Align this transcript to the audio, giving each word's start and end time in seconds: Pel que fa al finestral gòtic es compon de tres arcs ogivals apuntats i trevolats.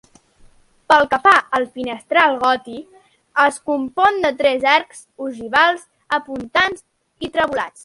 Pel 0.91 1.03
que 1.09 1.17
fa 1.27 1.33
al 1.57 1.67
finestral 1.75 2.37
gòtic 2.45 3.37
es 3.45 3.61
compon 3.73 4.19
de 4.25 4.33
tres 4.41 4.67
arcs 4.73 5.05
ogivals 5.29 5.87
apuntats 6.21 6.85
i 7.29 7.33
trevolats. 7.39 7.79